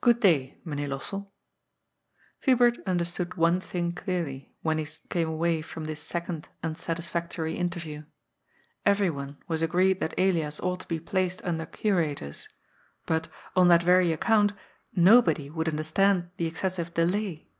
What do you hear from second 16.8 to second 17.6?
delay.